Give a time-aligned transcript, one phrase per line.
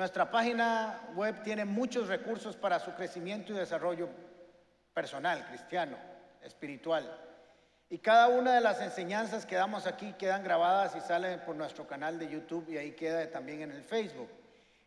[0.00, 4.08] Nuestra página web tiene muchos recursos para su crecimiento y desarrollo
[4.94, 5.94] personal, cristiano,
[6.42, 7.04] espiritual.
[7.90, 11.86] Y cada una de las enseñanzas que damos aquí quedan grabadas y salen por nuestro
[11.86, 14.30] canal de YouTube y ahí queda también en el Facebook.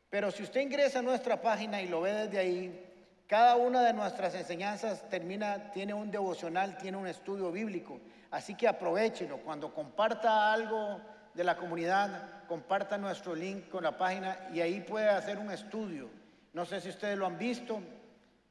[0.10, 2.94] Pero si usted ingresa a nuestra página y lo ve desde ahí,
[3.28, 8.00] cada una de nuestras enseñanzas termina, tiene un devocional, tiene un estudio bíblico.
[8.32, 9.38] Así que aprovechelo.
[9.38, 11.00] Cuando comparta algo
[11.34, 16.10] de la comunidad, comparta nuestro link con la página y ahí puede hacer un estudio.
[16.54, 17.82] No sé si ustedes lo han visto.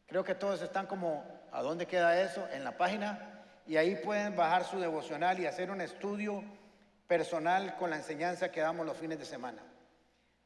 [0.06, 2.46] Creo que todos están como, ¿a dónde queda eso?
[2.52, 3.44] En la página.
[3.66, 6.42] Y ahí pueden bajar su devocional y hacer un estudio
[7.06, 9.62] personal con la enseñanza que damos los fines de semana.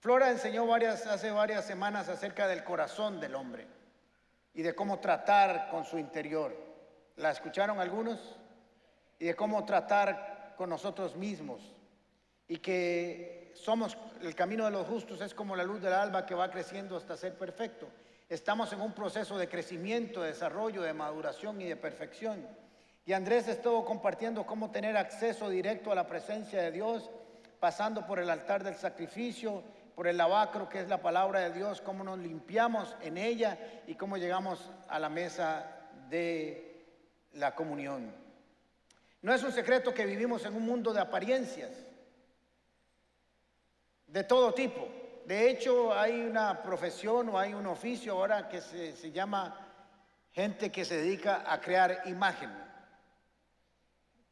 [0.00, 3.66] Flora enseñó varias, hace varias semanas acerca del corazón del hombre
[4.52, 6.54] y de cómo tratar con su interior.
[7.16, 8.36] ¿La escucharon algunos?
[9.18, 11.75] Y de cómo tratar con nosotros mismos.
[12.48, 16.34] Y que somos, el camino de los justos es como la luz del alba que
[16.34, 17.88] va creciendo hasta ser perfecto.
[18.28, 22.46] Estamos en un proceso de crecimiento, de desarrollo, de maduración y de perfección.
[23.04, 27.08] Y Andrés estuvo compartiendo cómo tener acceso directo a la presencia de Dios,
[27.60, 29.62] pasando por el altar del sacrificio,
[29.94, 33.94] por el lavacro, que es la palabra de Dios, cómo nos limpiamos en ella y
[33.94, 35.64] cómo llegamos a la mesa
[36.10, 36.84] de
[37.32, 38.12] la comunión.
[39.22, 41.85] No es un secreto que vivimos en un mundo de apariencias,
[44.06, 44.88] de todo tipo.
[45.24, 49.58] De hecho, hay una profesión o hay un oficio ahora que se, se llama
[50.32, 52.66] gente que se dedica a crear imagen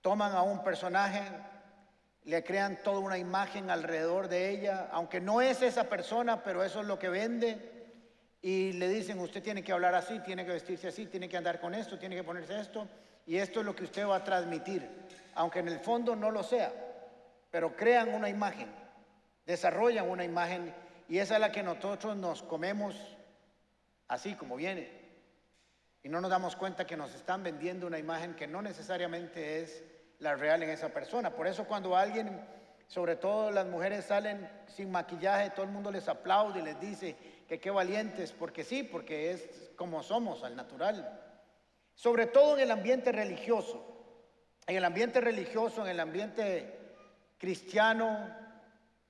[0.05, 1.23] toman a un personaje,
[2.25, 6.83] le crean toda una imagen alrededor de ella, aunque no es esa persona, pero eso
[6.83, 7.57] es lo que vende,
[8.43, 11.59] y le dicen, usted tiene que hablar así, tiene que vestirse así, tiene que andar
[11.59, 12.87] con esto, tiene que ponerse esto,
[13.27, 14.87] y esto es lo que usted va a transmitir,
[15.37, 16.71] aunque en el fondo no lo sea,
[17.51, 18.69] pero crean una imagen,
[19.47, 20.75] desarrollan una imagen,
[21.09, 22.97] y esa es la que nosotros nos comemos
[24.09, 25.05] así como viene.
[26.03, 29.83] Y no nos damos cuenta que nos están vendiendo una imagen que no necesariamente es
[30.19, 31.31] la real en esa persona.
[31.31, 32.41] Por eso cuando alguien,
[32.87, 37.17] sobre todo las mujeres salen sin maquillaje, todo el mundo les aplaude y les dice
[37.49, 41.21] que qué valientes, porque sí, porque es como somos al natural.
[41.95, 43.91] Sobre todo en el ambiente religioso.
[44.67, 46.79] En el ambiente religioso, en el ambiente
[47.39, 48.44] cristiano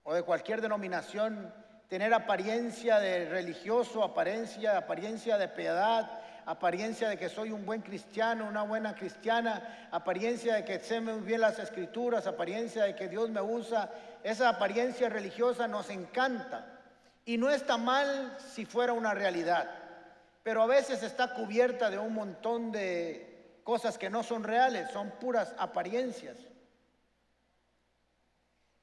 [0.05, 1.53] o de cualquier denominación,
[1.89, 8.47] tener apariencia de religioso, apariencia, apariencia de piedad, apariencia de que soy un buen cristiano,
[8.47, 13.31] una buena cristiana, apariencia de que sé muy bien las escrituras, apariencia de que Dios
[13.31, 13.91] me usa.
[14.23, 16.67] Esa apariencia religiosa nos encanta
[17.25, 19.71] y no está mal si fuera una realidad,
[20.43, 25.11] pero a veces está cubierta de un montón de cosas que no son reales, son
[25.13, 26.37] puras apariencias.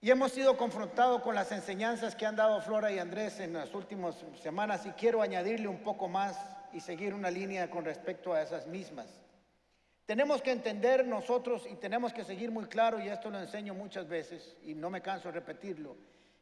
[0.04, 3.72] Y hemos sido confrontados con las enseñanzas que han dado Flora y Andrés en las
[3.76, 6.36] últimas semanas y quiero añadirle un poco más
[6.74, 9.06] y seguir una línea con respecto a esas mismas.
[10.08, 14.08] Tenemos que entender nosotros y tenemos que seguir muy claro, y esto lo enseño muchas
[14.08, 15.96] veces y no me canso de repetirlo,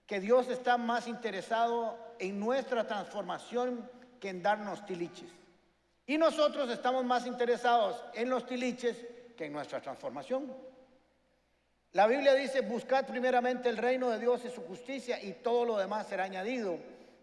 [0.08, 5.32] que Dios está más interesado en nuestra transformación que en darnos tiliches.
[6.08, 9.06] Y nosotros estamos más interesados en los tiliches
[9.36, 10.69] que en nuestra transformación.
[11.94, 15.78] La Biblia dice, buscad primeramente el reino de Dios y su justicia y todo lo
[15.78, 16.78] demás será añadido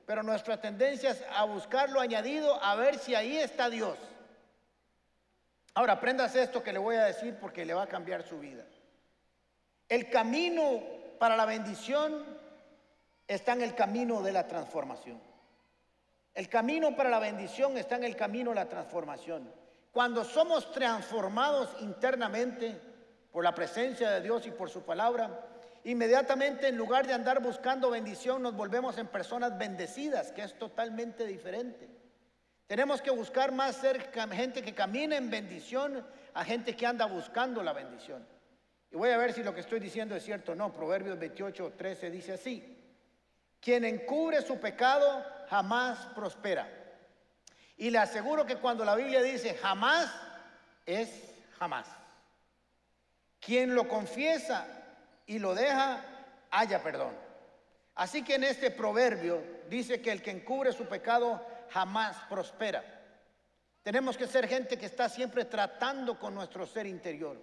[0.07, 3.99] pero nuestra tendencia es a buscar lo añadido, a ver si ahí está Dios.
[5.75, 8.65] Ahora, aprendas esto que le voy a decir porque le va a cambiar su vida.
[9.89, 10.81] El camino
[11.19, 12.25] para la bendición
[13.27, 15.21] está en el camino de la transformación.
[16.33, 19.53] El camino para la bendición está en el camino de la transformación.
[19.91, 22.81] Cuando somos transformados internamente
[23.37, 25.47] por la presencia de Dios y por su palabra,
[25.85, 31.27] Inmediatamente, en lugar de andar buscando bendición, nos volvemos en personas bendecidas, que es totalmente
[31.27, 31.87] diferente.
[32.67, 37.63] Tenemos que buscar más ser gente que camina en bendición a gente que anda buscando
[37.63, 38.27] la bendición.
[38.91, 40.73] Y voy a ver si lo que estoy diciendo es cierto o no.
[40.73, 42.83] Proverbios 28, 13 dice así.
[43.61, 46.69] Quien encubre su pecado jamás prospera.
[47.77, 50.11] Y le aseguro que cuando la Biblia dice jamás,
[50.87, 51.11] es
[51.59, 51.87] jamás.
[53.47, 54.67] Quien lo confiesa
[55.25, 56.01] y lo deja,
[56.51, 57.15] haya perdón.
[57.95, 59.41] Así que en este proverbio
[59.71, 61.41] dice que el que encubre su pecado
[61.71, 62.83] jamás prospera.
[63.85, 67.41] Tenemos que ser gente que está siempre tratando con nuestro ser interior.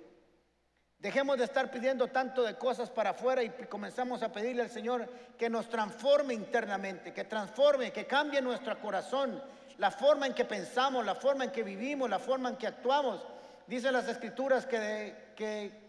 [1.00, 5.10] Dejemos de estar pidiendo tanto de cosas para afuera y comenzamos a pedirle al Señor
[5.38, 9.42] que nos transforme internamente, que transforme, que cambie nuestro corazón,
[9.78, 13.26] la forma en que pensamos, la forma en que vivimos, la forma en que actuamos.
[13.66, 15.83] Dice las escrituras que, que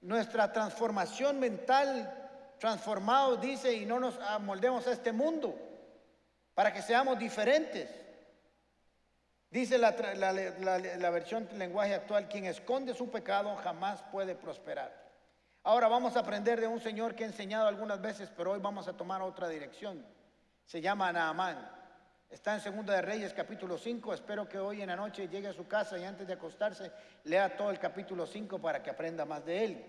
[0.00, 2.20] nuestra transformación mental
[2.58, 5.54] transformado, dice, y no nos amoldemos a este mundo.
[6.54, 7.88] para que seamos diferentes.
[9.50, 14.92] Dice la, la, versión del lenguaje actual, quien esconde su pecado jamás puede prosperar.
[15.62, 18.88] Ahora vamos a aprender de un señor que he enseñado algunas veces, pero hoy vamos
[18.88, 20.04] a tomar otra dirección.
[20.66, 21.79] Se llama Naamán.
[22.30, 24.14] Está en Segunda de Reyes capítulo 5.
[24.14, 26.92] Espero que hoy en la noche llegue a su casa y antes de acostarse
[27.24, 29.84] lea todo el capítulo 5 para que aprenda más de él.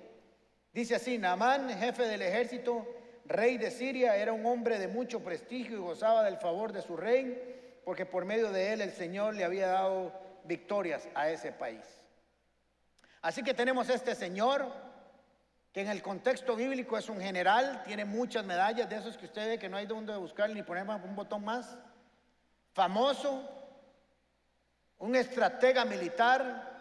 [0.73, 2.87] Dice así, Naamán, jefe del ejército,
[3.25, 6.97] rey de Siria, era un hombre de mucho prestigio y gozaba del favor de su
[6.97, 10.11] rey porque por medio de él el Señor le había dado
[10.45, 11.85] victorias a ese país.
[13.21, 14.65] Así que tenemos este Señor,
[15.71, 19.47] que en el contexto bíblico es un general, tiene muchas medallas, de esos que usted
[19.47, 21.77] ve que no hay donde buscar ni poner un botón más,
[22.73, 23.41] famoso,
[24.99, 26.71] un estratega militar,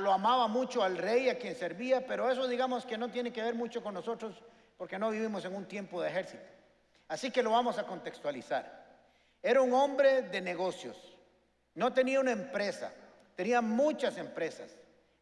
[0.00, 3.42] lo amaba mucho al rey a quien servía, pero eso digamos que no tiene que
[3.42, 4.42] ver mucho con nosotros
[4.76, 6.42] porque no vivimos en un tiempo de ejército.
[7.08, 8.86] Así que lo vamos a contextualizar.
[9.42, 10.96] Era un hombre de negocios.
[11.74, 12.92] No tenía una empresa,
[13.36, 14.70] tenía muchas empresas.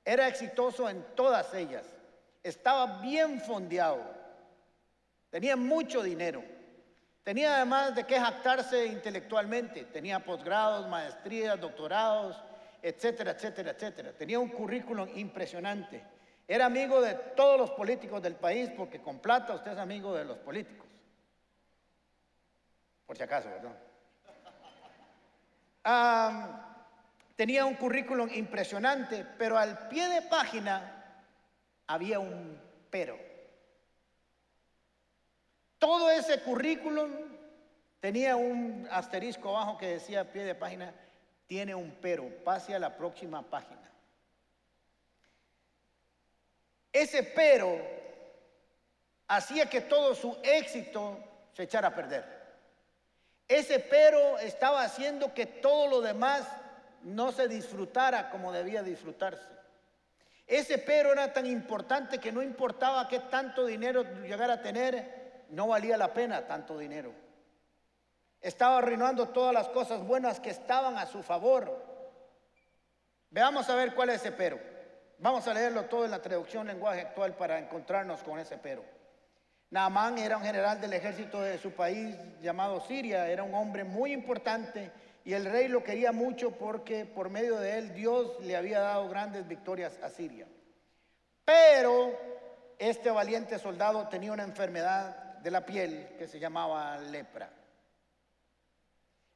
[0.05, 1.85] Era exitoso en todas ellas.
[2.43, 4.03] Estaba bien fondeado.
[5.31, 6.43] Tenía mucho dinero.
[7.29, 9.85] Tenía además de qué jactarse intelectualmente.
[9.85, 12.43] Tenía posgrados, maestrías, doctorados,
[12.81, 14.13] etcétera, etcétera, etcétera.
[14.15, 16.03] Tenía un currículum impresionante.
[16.49, 20.25] Era amigo de todos los políticos del país porque con plata usted es amigo de
[20.25, 20.87] los políticos.
[23.05, 23.77] Por si acaso, ¿verdad?
[27.37, 31.23] tenía un currículum impresionante, pero al pie de página
[31.89, 32.59] había un
[32.89, 33.28] pero.
[35.79, 37.11] Todo ese currículum
[38.01, 40.93] tenía un asterisco abajo que decía pie de página,
[41.47, 43.91] tiene un pero, pase a la próxima página.
[46.93, 47.79] Ese pero
[49.29, 51.19] hacía que todo su éxito
[51.53, 52.39] se echara a perder.
[53.47, 56.47] Ese pero estaba haciendo que todo lo demás
[57.03, 59.47] no se disfrutara como debía disfrutarse.
[60.47, 65.69] Ese pero era tan importante que no importaba qué tanto dinero llegara a tener, no
[65.69, 67.13] valía la pena tanto dinero.
[68.41, 71.85] Estaba arruinando todas las cosas buenas que estaban a su favor.
[73.31, 74.59] Veamos a ver cuál es ese pero.
[75.19, 78.85] Vamos a leerlo todo en la traducción lenguaje actual para encontrarnos con ese pero.
[79.71, 84.13] Naamán era un general del ejército de su país llamado Siria, era un hombre muy
[84.13, 84.91] importante
[85.25, 89.09] y el rey lo quería mucho porque por medio de él Dios le había dado
[89.11, 90.47] grandes victorias a Siria.
[91.45, 92.19] Pero
[92.79, 97.51] este valiente soldado tenía una enfermedad de la piel que se llamaba lepra.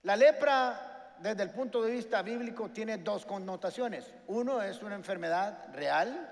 [0.02, 4.12] La lepra, desde el punto de vista bíblico, tiene dos connotaciones.
[4.26, 6.28] Uno es una enfermedad real,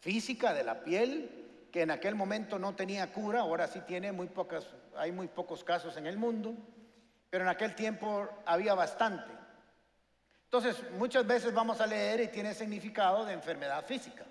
[0.00, 4.28] física de la piel, que en aquel momento no tenía cura, ahora sí tiene muy
[4.28, 4.66] pocas,
[4.96, 6.54] hay muy pocos casos en el mundo,
[7.30, 9.32] pero en aquel tiempo había bastante.
[10.44, 14.24] Entonces, muchas veces vamos a leer y tiene significado de enfermedad física.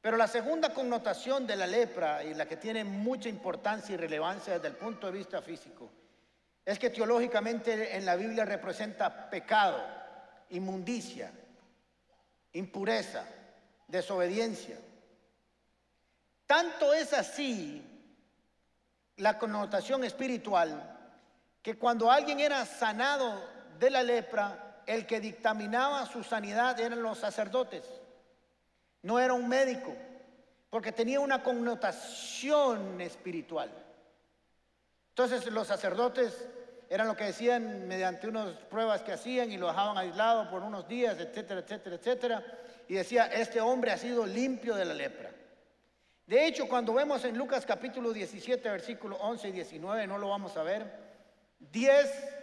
[0.00, 4.54] Pero la segunda connotación de la lepra y la que tiene mucha importancia y relevancia
[4.54, 5.90] desde el punto de vista físico
[6.64, 9.82] es que teológicamente en la Biblia representa pecado,
[10.50, 11.32] inmundicia,
[12.52, 13.24] impureza,
[13.88, 14.78] desobediencia.
[16.46, 17.84] Tanto es así
[19.16, 20.98] la connotación espiritual
[21.62, 23.42] que cuando alguien era sanado
[23.78, 27.84] de la lepra, el que dictaminaba su sanidad eran los sacerdotes,
[29.02, 29.94] no era un médico,
[30.68, 33.70] porque tenía una connotación espiritual.
[35.10, 36.48] Entonces los sacerdotes
[36.88, 40.88] eran lo que decían mediante unas pruebas que hacían y lo dejaban aislado por unos
[40.88, 42.44] días, etcétera, etcétera, etcétera,
[42.88, 45.30] y decía, este hombre ha sido limpio de la lepra.
[46.26, 50.56] De hecho, cuando vemos en Lucas capítulo 17, versículo 11 y 19, no lo vamos
[50.56, 50.90] a ver,
[51.58, 52.36] 10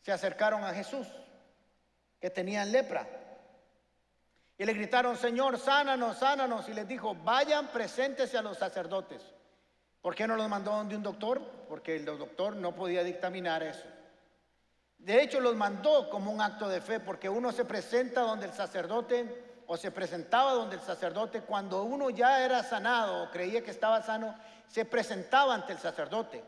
[0.00, 1.06] se acercaron a Jesús,
[2.20, 3.06] que tenían lepra.
[4.58, 6.68] Y le gritaron, Señor, sánanos, sánanos.
[6.68, 9.22] Y les dijo, vayan, preséntese a los sacerdotes.
[10.02, 11.40] ¿Por qué no los mandó donde un doctor?
[11.68, 13.86] Porque el doctor no podía dictaminar eso.
[14.98, 18.52] De hecho, los mandó como un acto de fe, porque uno se presenta donde el
[18.52, 23.70] sacerdote o se presentaba donde el sacerdote, cuando uno ya era sanado o creía que
[23.70, 24.34] estaba sano,
[24.66, 26.42] se presentaba ante el sacerdote.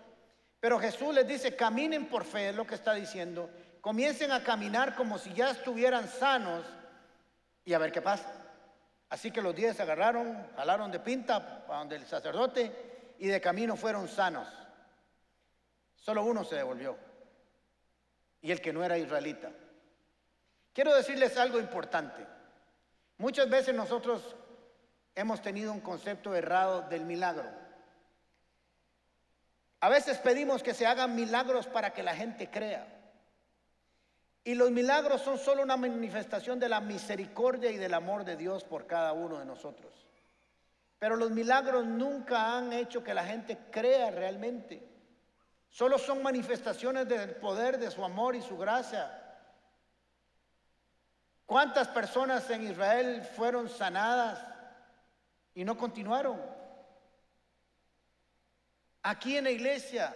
[0.59, 3.50] Pero Jesús les dice, caminen por fe, es lo que está diciendo,
[3.81, 6.64] comiencen a caminar como si ya estuvieran sanos
[7.71, 8.33] y a ver qué pasa.
[9.11, 13.41] Así que los diez se agarraron, jalaron de pinta para donde el sacerdote y de
[13.41, 14.49] camino fueron sanos.
[15.95, 16.99] Solo uno se devolvió
[18.43, 19.53] y el que no era israelita.
[20.73, 22.27] Quiero decirles algo importante.
[23.19, 24.35] Muchas veces nosotros
[25.15, 27.49] hemos tenido un concepto errado del milagro.
[29.79, 33.00] A veces pedimos que se hagan milagros para que la gente crea.
[34.42, 38.64] Y los milagros son solo una manifestación de la misericordia y del amor de Dios
[38.64, 40.06] por cada uno de nosotros.
[40.99, 44.87] Pero los milagros nunca han hecho que la gente crea realmente.
[45.68, 49.16] Solo son manifestaciones del poder de su amor y su gracia.
[51.47, 54.47] ¿Cuántas personas en Israel fueron sanadas
[55.54, 56.40] y no continuaron?
[59.02, 60.14] Aquí en la iglesia,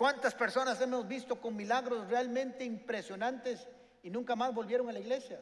[0.00, 3.68] ¿cuántas personas hemos visto con milagros realmente impresionantes
[4.02, 5.38] y nunca más volvieron a la iglesia?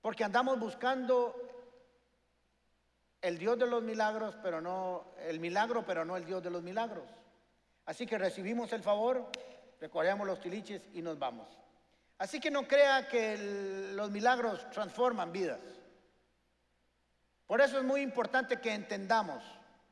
[0.00, 1.34] Porque andamos buscando
[3.20, 6.62] el Dios de los milagros, pero no el milagro, pero no el Dios de los
[6.62, 7.02] milagros.
[7.84, 9.28] Así que recibimos el favor,
[9.80, 11.48] recogemos los tiliches y nos vamos.
[12.18, 15.58] Así que no crea que los milagros transforman vidas.
[17.48, 19.42] Por eso es muy importante que entendamos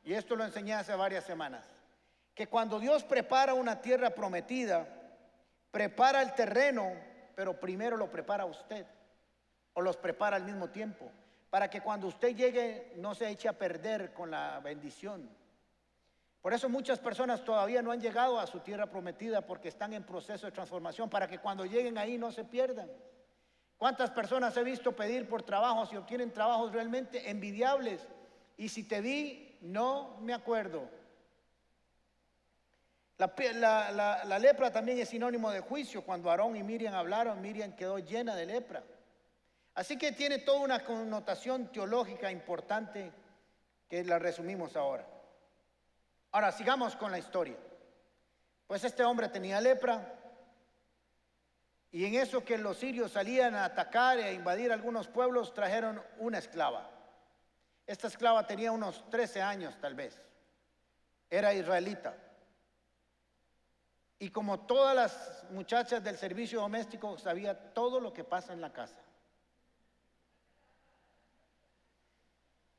[0.05, 1.65] y esto lo enseñé hace varias semanas,
[2.41, 4.87] que cuando Dios prepara una tierra prometida,
[5.69, 6.91] prepara el terreno,
[7.35, 8.83] pero primero lo prepara usted,
[9.73, 11.11] o los prepara al mismo tiempo,
[11.51, 15.29] para que cuando usted llegue no se eche a perder con la bendición.
[16.41, 20.03] Por eso muchas personas todavía no han llegado a su tierra prometida porque están en
[20.03, 22.89] proceso de transformación, para que cuando lleguen ahí no se pierdan.
[23.77, 28.01] ¿Cuántas personas he visto pedir por trabajos y obtienen trabajos realmente envidiables?
[28.57, 31.00] Y si te vi no me acuerdo.
[33.21, 36.03] La, lepra también es sinónimo de juicio.
[36.03, 38.83] Cuando Aarón y Miriam hablaron, Miriam quedó llena de lepra.
[39.75, 43.11] Así que tiene toda una connotación teológica importante
[43.87, 45.05] que la resumimos ahora.
[46.31, 47.57] Ahora, sigamos con la historia.
[48.65, 50.17] Pues este hombre tenía lepra
[51.91, 56.39] y en eso que los sirios salían a atacar e invadir algunos pueblos, trajeron una
[56.39, 56.89] esclava.
[57.85, 60.19] Esta esclava tenía unos 13 años tal vez.
[61.29, 62.15] Era israelita.
[64.21, 68.71] Y como todas las muchachas del servicio doméstico, sabía todo lo que pasa en la
[68.71, 69.01] casa.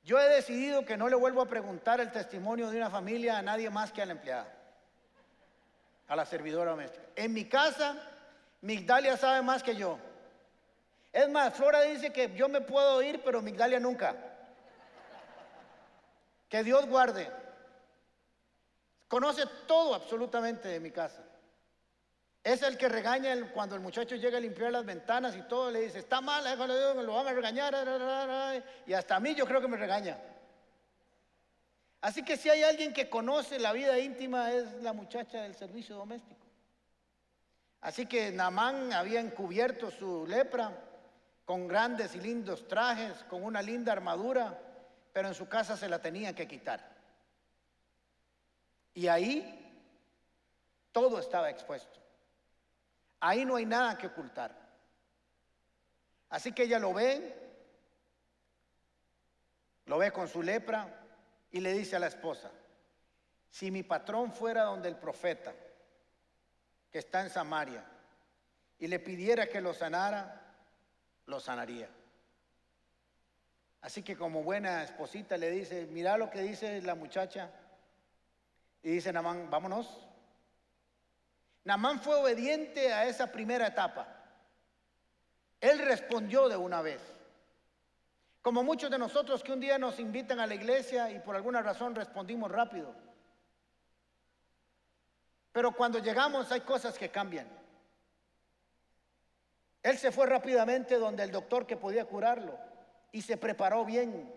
[0.04, 3.42] Yo he decidido que no le vuelvo a preguntar el testimonio de una familia a
[3.42, 4.46] nadie más que a la empleada,
[6.06, 7.04] a la servidora doméstica.
[7.16, 7.96] En mi casa,
[8.60, 9.98] Migdalia sabe más que yo.
[11.12, 14.14] Es más, Flora dice que yo me puedo ir, pero Migdalia nunca.
[16.48, 17.28] Que Dios guarde.
[19.08, 21.20] Conoce todo absolutamente de mi casa.
[22.42, 25.80] Es el que regaña cuando el muchacho llega a limpiar las ventanas y todo, le
[25.80, 26.44] dice, está mal,
[26.96, 27.74] me lo van a regañar.
[28.86, 30.18] Y hasta a mí yo creo que me regaña.
[32.00, 35.94] Así que si hay alguien que conoce la vida íntima es la muchacha del servicio
[35.94, 36.44] doméstico.
[37.80, 40.72] Así que Namán había encubierto su lepra
[41.44, 44.58] con grandes y lindos trajes, con una linda armadura
[45.12, 46.80] pero en su casa se la tenía que quitar.
[48.94, 49.58] Y ahí
[50.90, 52.00] todo estaba expuesto.
[53.24, 54.52] Ahí no hay nada que ocultar.
[56.28, 57.38] Así que ella lo ve,
[59.86, 60.88] lo ve con su lepra
[61.52, 62.50] y le dice a la esposa,
[63.48, 65.54] si mi patrón fuera donde el profeta,
[66.90, 67.84] que está en Samaria,
[68.80, 70.56] y le pidiera que lo sanara,
[71.26, 71.88] lo sanaría.
[73.82, 77.52] Así que como buena esposita le dice, mira lo que dice la muchacha.
[78.82, 80.08] Y dice Namán, vámonos.
[81.64, 84.06] Namán fue obediente a esa primera etapa.
[85.60, 87.00] Él respondió de una vez.
[88.40, 91.62] Como muchos de nosotros que un día nos invitan a la iglesia y por alguna
[91.62, 92.92] razón respondimos rápido.
[95.52, 97.46] Pero cuando llegamos hay cosas que cambian.
[99.84, 102.58] Él se fue rápidamente donde el doctor que podía curarlo
[103.12, 104.32] y se preparó bien.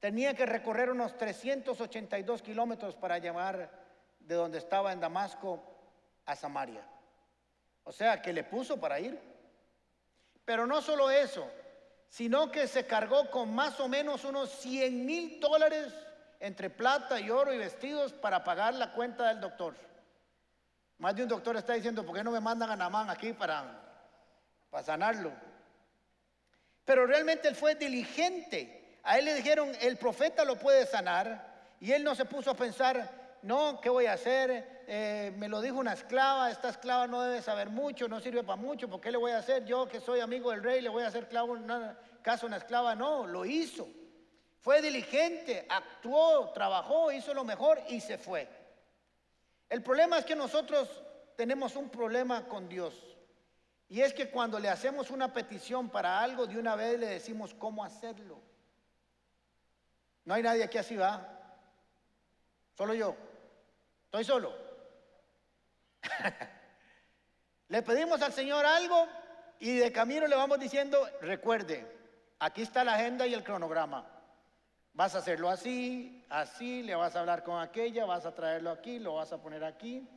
[0.00, 3.70] Tenía que recorrer unos 382 kilómetros para llevar
[4.20, 5.77] de donde estaba en Damasco
[6.28, 6.84] a Samaria.
[7.84, 9.18] O sea, que le puso para ir.
[10.44, 11.50] Pero no solo eso,
[12.08, 15.92] sino que se cargó con más o menos unos 100 mil dólares
[16.38, 19.74] entre plata y oro y vestidos para pagar la cuenta del doctor.
[20.98, 23.64] Más de un doctor está diciendo, ¿por qué no me mandan a Namán aquí para,
[24.70, 25.32] para sanarlo?
[26.84, 28.98] Pero realmente él fue diligente.
[29.02, 31.74] A él le dijeron, el profeta lo puede sanar.
[31.80, 34.77] Y él no se puso a pensar, no, ¿qué voy a hacer?
[34.90, 38.56] Eh, me lo dijo una esclava, esta esclava no debe saber mucho, no sirve para
[38.56, 39.66] mucho, ¿por qué le voy a hacer?
[39.66, 42.94] Yo que soy amigo del rey, le voy a hacer caso a una esclava.
[42.94, 43.86] No, lo hizo.
[44.60, 48.48] Fue diligente, actuó, trabajó, hizo lo mejor y se fue.
[49.68, 50.88] El problema es que nosotros
[51.36, 52.94] tenemos un problema con Dios.
[53.90, 57.52] Y es que cuando le hacemos una petición para algo, de una vez le decimos
[57.52, 58.40] cómo hacerlo.
[60.24, 61.28] No hay nadie aquí así va.
[62.74, 63.14] Solo yo.
[64.06, 64.67] Estoy solo.
[67.68, 69.06] le pedimos al Señor algo
[69.60, 71.86] y de camino le vamos diciendo, recuerde,
[72.38, 74.06] aquí está la agenda y el cronograma.
[74.92, 78.98] Vas a hacerlo así, así, le vas a hablar con aquella, vas a traerlo aquí,
[78.98, 80.08] lo vas a poner aquí.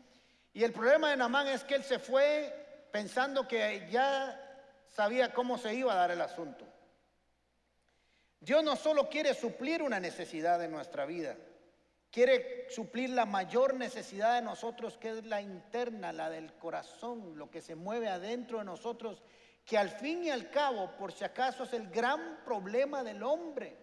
[0.54, 4.40] Y el problema de Namán es que él se fue pensando que ya
[4.90, 6.66] sabía cómo se iba a dar el asunto.
[8.40, 11.36] Dios no solo quiere suplir una necesidad de nuestra vida,
[12.12, 17.50] quiere suplir la mayor necesidad de nosotros, que es la interna, la del corazón, lo
[17.50, 19.24] que se mueve adentro de nosotros,
[19.66, 23.78] que al fin y al cabo, por si acaso, es el gran problema del hombre.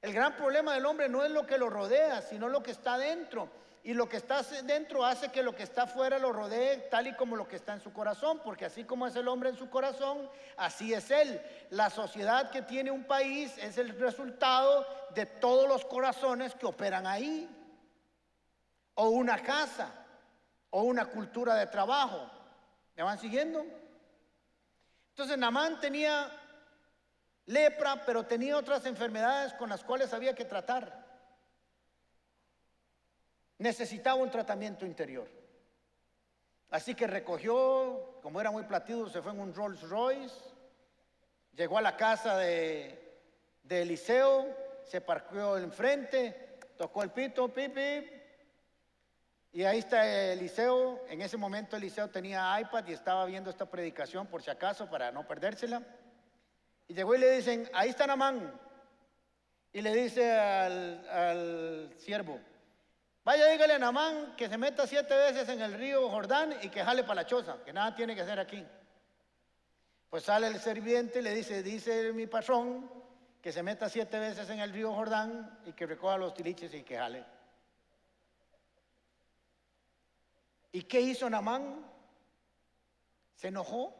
[0.00, 2.98] El gran problema del hombre no es lo que lo rodea, sino lo que está
[2.98, 3.48] dentro.
[3.84, 7.14] Y lo que está dentro hace que lo que está afuera lo rodee tal y
[7.14, 9.68] como lo que está en su corazón, porque así como es el hombre en su
[9.68, 11.42] corazón, así es él.
[11.70, 14.86] La sociedad que tiene un país es el resultado
[15.16, 17.48] de todos los corazones que operan ahí.
[18.94, 19.92] O una casa,
[20.70, 22.30] o una cultura de trabajo.
[22.94, 23.64] ¿Me van siguiendo?
[25.08, 26.30] Entonces Namán tenía
[27.46, 31.01] lepra, pero tenía otras enfermedades con las cuales había que tratar
[33.62, 35.28] necesitaba un tratamiento interior.
[36.70, 40.34] Así que recogió, como era muy platido, se fue en un Rolls Royce,
[41.54, 43.20] llegó a la casa de,
[43.62, 44.46] de Eliseo,
[44.84, 48.08] se parqueó enfrente, tocó el pito, pipi,
[49.52, 51.04] y ahí está Eliseo.
[51.08, 55.12] En ese momento Eliseo tenía iPad y estaba viendo esta predicación por si acaso para
[55.12, 55.82] no perdérsela.
[56.88, 58.58] Y llegó y le dicen, ahí está Namán.
[59.74, 62.40] Y le dice al, al siervo,
[63.24, 66.82] Vaya, dígale a Namán que se meta siete veces en el río Jordán y que
[66.82, 68.64] jale para la choza, que nada tiene que hacer aquí.
[70.10, 72.90] Pues sale el serviente y le dice, dice mi patrón,
[73.40, 76.82] que se meta siete veces en el río Jordán y que recoja los tiliches y
[76.82, 77.24] que jale.
[80.72, 81.86] ¿Y qué hizo Namán?
[83.36, 83.94] Se enojó.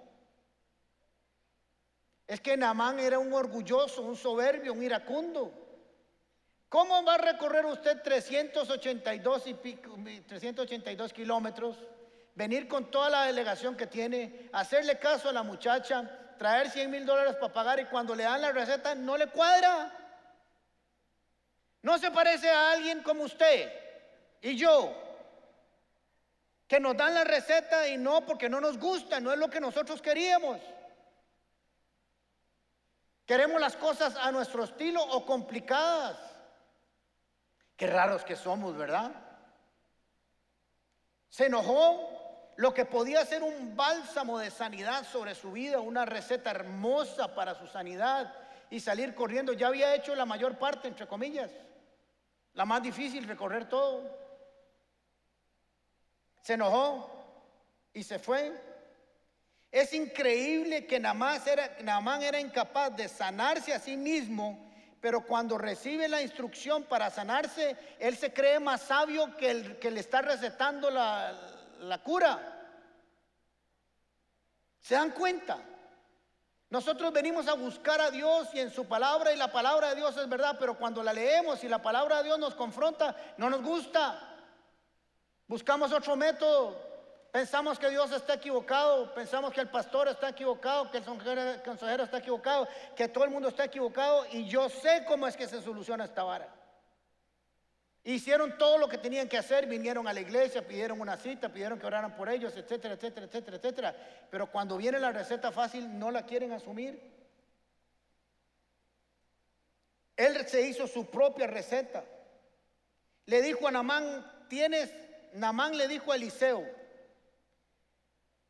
[2.26, 5.61] Es que Namán era un orgulloso, un soberbio, un iracundo.
[6.72, 9.52] ¿Cómo va a recorrer usted 382, y
[10.22, 11.76] 382 kilómetros?
[12.34, 17.04] Venir con toda la delegación que tiene, hacerle caso a la muchacha, traer 100 mil
[17.04, 19.92] dólares para pagar y cuando le dan la receta no le cuadra.
[21.82, 23.70] No se parece a alguien como usted
[24.40, 24.96] y yo,
[26.66, 29.60] que nos dan la receta y no porque no nos gusta, no es lo que
[29.60, 30.58] nosotros queríamos.
[33.26, 36.31] Queremos las cosas a nuestro estilo o complicadas.
[37.76, 39.12] Qué raros que somos, ¿verdad?
[41.28, 42.08] Se enojó
[42.56, 47.54] lo que podía ser un bálsamo de sanidad sobre su vida, una receta hermosa para
[47.54, 48.34] su sanidad
[48.70, 49.52] y salir corriendo.
[49.52, 51.50] Ya había hecho la mayor parte, entre comillas,
[52.54, 54.18] la más difícil, recorrer todo.
[56.42, 57.10] Se enojó
[57.94, 58.52] y se fue.
[59.70, 61.76] Es increíble que Namán era,
[62.22, 64.71] era incapaz de sanarse a sí mismo
[65.02, 69.90] pero cuando recibe la instrucción para sanarse, él se cree más sabio que el que
[69.90, 72.70] le está recetando la, cura.
[74.80, 75.58] ¿Se dan cuenta?
[76.70, 80.16] Nosotros venimos a buscar a Dios y en su palabra y la palabra de Dios
[80.16, 83.60] es verdad, pero cuando la leemos y la palabra de Dios nos confronta, no nos
[83.60, 84.36] gusta.
[85.48, 86.91] Buscamos otro método.
[87.32, 92.18] Pensamos que Dios está equivocado, pensamos que el pastor está equivocado, que el consejero está
[92.18, 96.04] equivocado, que todo el mundo está equivocado y yo sé cómo es que se soluciona
[96.04, 96.54] esta vara.
[98.04, 101.78] Hicieron todo lo que tenían que hacer, vinieron a la iglesia, pidieron una cita, pidieron
[101.78, 103.96] que oraran por ellos, etcétera, etcétera, etcétera, etcétera.
[104.30, 107.00] Pero cuando viene la receta fácil no la quieren asumir.
[110.18, 112.04] Él se hizo su propia receta.
[113.24, 114.92] Le dijo a Namán, tienes,
[115.32, 116.81] Namán le dijo a Eliseo,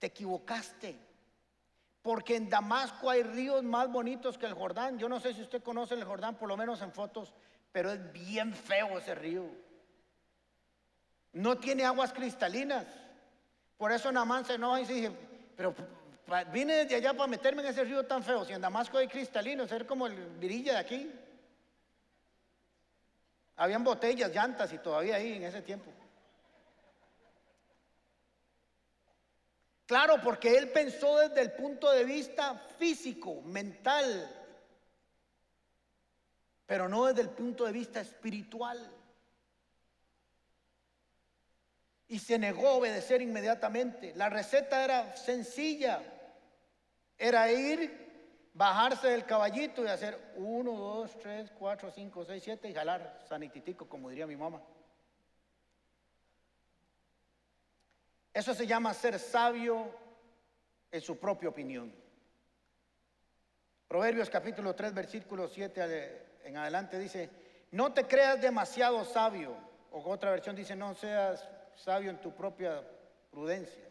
[0.03, 0.99] te equivocaste.
[2.03, 4.99] Porque en Damasco hay ríos más bonitos que el Jordán.
[4.99, 7.33] Yo no sé si usted conoce el Jordán, por lo menos en fotos,
[7.71, 9.45] pero es bien feo ese río.
[11.35, 12.85] No tiene aguas cristalinas.
[13.77, 15.13] Por eso Namán se enoja y se dice,
[15.57, 15.73] pero
[16.53, 18.45] vine desde allá para meterme en ese río tan feo.
[18.45, 21.13] Si en Damasco hay cristalinos, ser como el virilla de aquí.
[23.55, 25.93] Habían botellas, llantas y todavía ahí en ese tiempo.
[29.93, 34.27] Claro, porque él pensó desde el punto de vista físico, mental,
[36.65, 38.91] pero no desde el punto de vista espiritual.
[42.09, 44.15] Y se negó a obedecer inmediatamente.
[44.17, 46.03] La receta era sencilla.
[47.19, 52.73] Era ir, bajarse del caballito y hacer uno, dos, tres, cuatro, cinco, seis, siete y
[52.73, 54.63] jalar sanititico, como diría mi mamá.
[58.33, 59.87] Eso se llama ser sabio
[60.91, 61.95] en su propia opinión.
[63.87, 67.29] Proverbios capítulo 3, versículo 7 en adelante dice,
[67.73, 69.55] no te creas demasiado sabio,
[69.91, 72.83] o otra versión dice, no seas sabio en tu propia
[73.31, 73.85] prudencia.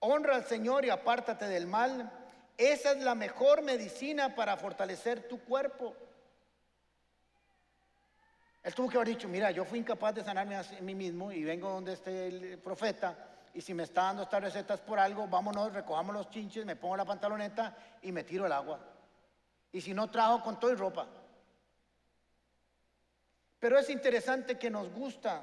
[0.00, 2.10] Honra al Señor y apártate del mal.
[2.56, 5.94] Esa es la mejor medicina para fortalecer tu cuerpo.
[8.62, 11.44] Él tuvo que haber dicho, mira, yo fui incapaz de sanarme a mí mismo y
[11.44, 13.16] vengo donde esté el profeta
[13.56, 16.94] y si me está dando estas recetas por algo, vámonos, recojamos los chinches, me pongo
[16.94, 18.78] la pantaloneta y me tiro el agua.
[19.72, 21.06] Y si no, trajo con todo y ropa.
[23.58, 25.42] Pero es interesante que nos gustan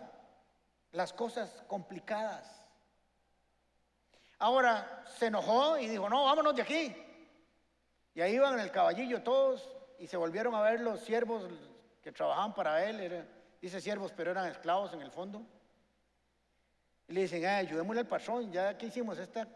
[0.92, 2.64] las cosas complicadas.
[4.38, 6.96] Ahora se enojó y dijo, no, vámonos de aquí.
[8.14, 11.50] Y ahí iban en el caballillo todos y se volvieron a ver los siervos
[12.04, 13.28] que trabajaban para él.
[13.60, 15.44] dice siervos, pero eran esclavos en el fondo.
[17.08, 19.48] Y le dicen, ah, ayudémosle al patrón, ya que hicimos esta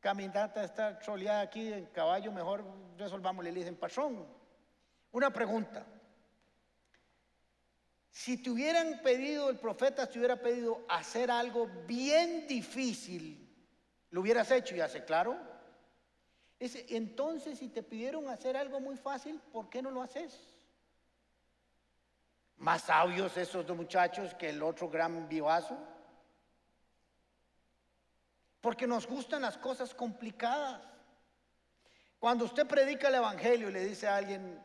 [0.00, 2.64] caminata, esta troleada aquí en caballo, mejor
[2.96, 3.52] resolvámosle.
[3.52, 4.26] Le dicen, patrón,
[5.12, 5.84] una pregunta.
[8.10, 13.46] Si te hubieran pedido, el profeta te hubiera pedido hacer algo bien difícil,
[14.10, 14.74] ¿lo hubieras hecho?
[14.74, 15.36] Y hace, claro.
[16.58, 20.54] Dice, entonces si te pidieron hacer algo muy fácil, ¿por qué no lo haces?
[22.56, 25.76] Más sabios esos dos muchachos que el otro gran vivazo.
[28.60, 30.82] Porque nos gustan las cosas complicadas.
[32.18, 34.60] Cuando usted predica el Evangelio y le dice a alguien,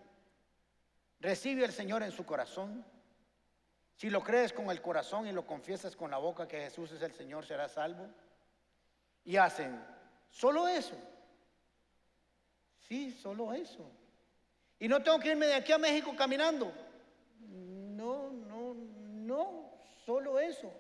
[1.20, 2.86] recibe al Señor en su corazón,
[3.96, 7.02] si lo crees con el corazón y lo confiesas con la boca que Jesús es
[7.04, 8.08] el Señor, serás salvo.
[9.24, 9.80] Y hacen
[10.32, 10.96] solo eso.
[12.88, 13.86] Sí, solo eso.
[14.80, 16.72] Y no tengo que irme de aquí a México caminando.
[17.40, 19.72] No, no, no,
[20.04, 20.74] solo eso.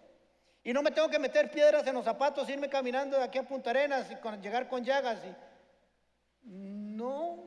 [0.63, 3.47] Y no me tengo que meter piedras en los zapatos, irme caminando de aquí a
[3.47, 5.19] Punta Arenas y con, llegar con llagas.
[6.43, 7.39] No,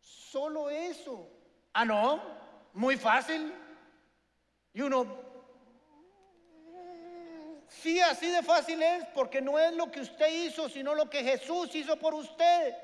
[0.00, 1.28] solo eso.
[1.72, 2.22] Ah, no,
[2.72, 3.52] muy fácil.
[4.72, 5.18] Y uno,
[7.66, 11.24] sí, así de fácil es, porque no es lo que usted hizo, sino lo que
[11.24, 12.76] Jesús hizo por usted.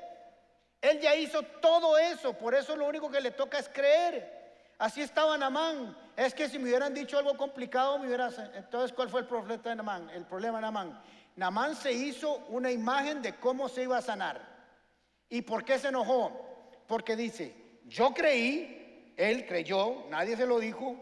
[0.81, 4.37] Él ya hizo todo eso, por eso lo único que le toca es creer.
[4.77, 6.06] Así estaba Namán.
[6.17, 8.31] Es que si me hubieran dicho algo complicado, me hubiera...
[8.55, 10.09] Entonces, ¿cuál fue el profeta de Namán?
[10.09, 10.99] El problema de Namán.
[11.35, 14.41] Namán se hizo una imagen de cómo se iba a sanar.
[15.29, 16.31] ¿Y por qué se enojó?
[16.87, 20.95] Porque dice, yo creí, él creyó, nadie se lo dijo,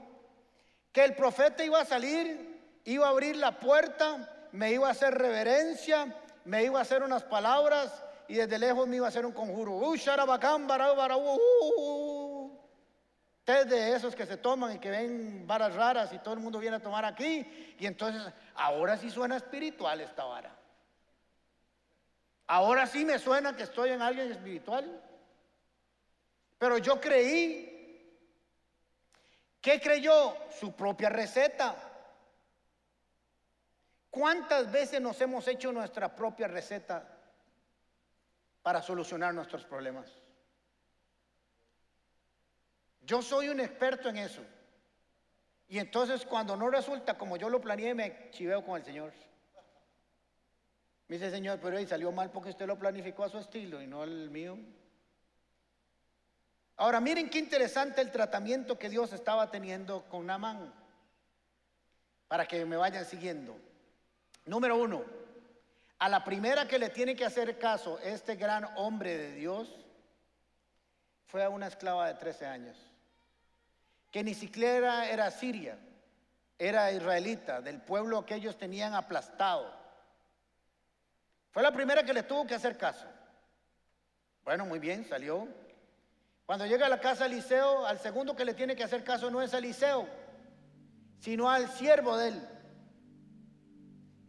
[0.91, 5.13] que el profeta iba a salir, iba a abrir la puerta, me iba a hacer
[5.13, 9.31] reverencia, me iba a hacer unas palabras y desde lejos me iba a hacer un
[9.31, 9.79] conjuro.
[13.47, 16.57] Ustedes de esos que se toman y que ven varas raras y todo el mundo
[16.57, 17.75] viene a tomar aquí.
[17.79, 20.55] Y entonces, ahora sí suena espiritual esta vara.
[22.47, 24.99] Ahora sí me suena que estoy en alguien espiritual.
[26.57, 27.75] Pero yo creí
[29.65, 30.37] ¿Qué creyó?
[30.51, 31.75] Su propia receta.
[34.11, 37.03] ¿Cuántas veces nos hemos hecho nuestra propia receta
[38.61, 40.05] para solucionar nuestros problemas?
[43.05, 44.41] Yo soy un experto en eso.
[45.67, 49.13] Y entonces cuando no resulta como yo lo planeé, me chiveo con el Señor.
[51.07, 53.87] Me dice, Señor, pero ahí salió mal porque usted lo planificó a su estilo y
[53.87, 54.57] no al mío.
[56.77, 60.73] Ahora miren qué interesante el tratamiento que Dios estaba teniendo con Namán.
[62.27, 63.55] Para que me vayan siguiendo.
[64.45, 65.03] Número uno,
[65.99, 69.69] a la primera que le tiene que hacer caso este gran hombre de Dios
[71.27, 72.77] fue a una esclava de 13 años,
[74.15, 75.77] que ni siquiera era siria,
[76.57, 79.69] era israelita, del pueblo que ellos tenían aplastado.
[81.51, 83.05] Fue la primera que le tuvo que hacer caso.
[84.45, 85.49] Bueno, muy bien, salió,
[86.45, 89.41] cuando llega a la casa Eliseo, al segundo que le tiene que hacer caso no
[89.41, 90.07] es a Eliseo,
[91.19, 92.47] sino al siervo de él.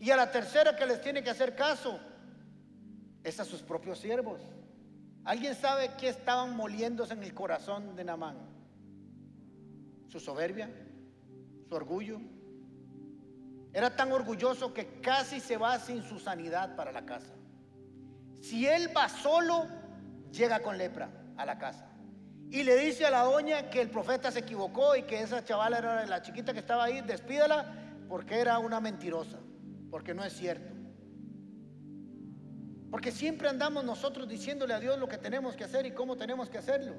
[0.00, 2.00] Y a la tercera que les tiene que hacer caso
[3.22, 4.40] es a sus propios siervos.
[5.24, 8.56] ¿Alguien sabe qué estaban moliéndose en el corazón de Namán?
[10.16, 10.70] Su soberbia,
[11.68, 12.18] su orgullo.
[13.74, 17.34] Era tan orgulloso que casi se va sin su sanidad para la casa.
[18.40, 19.66] Si él va solo,
[20.32, 21.86] llega con lepra a la casa.
[22.50, 25.76] Y le dice a la doña que el profeta se equivocó y que esa chavala
[25.76, 27.74] era la chiquita que estaba ahí, despídala
[28.08, 29.36] porque era una mentirosa,
[29.90, 30.74] porque no es cierto.
[32.90, 36.48] Porque siempre andamos nosotros diciéndole a Dios lo que tenemos que hacer y cómo tenemos
[36.48, 36.94] que hacerlo.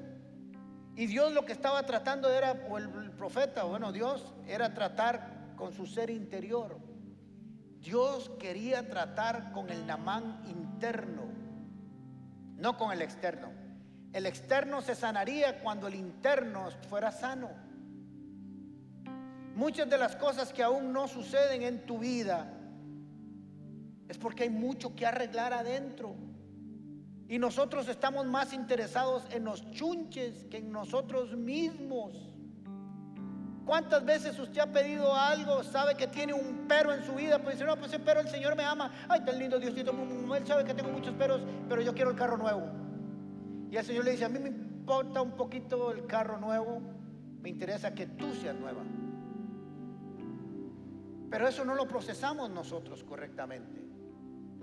[0.98, 5.72] Y Dios lo que estaba tratando era, o el, profeta, bueno, Dios era tratar con
[5.72, 6.76] su ser interior.
[7.78, 11.22] Dios quería tratar con el Namán interno,
[12.56, 13.48] no con el externo.
[14.12, 17.50] El externo se sanaría cuando el interno fuera sano.
[19.54, 22.52] Muchas de las cosas que aún no suceden en tu vida
[24.08, 26.16] es porque hay mucho que arreglar adentro.
[27.28, 32.14] Y nosotros estamos más interesados en los chunches que en nosotros mismos.
[33.66, 37.38] ¿Cuántas veces usted ha pedido algo, sabe que tiene un pero en su vida?
[37.38, 38.90] Pues dice, no, pues pero el Señor me ama.
[39.10, 39.92] Ay, tan lindo Diosito.
[40.34, 42.62] Él sabe que tengo muchos peros, pero yo quiero el carro nuevo.
[43.70, 46.80] Y el Señor le dice, a mí me importa un poquito el carro nuevo,
[47.42, 48.80] me interesa que tú seas nueva.
[51.30, 53.86] Pero eso no lo procesamos nosotros correctamente.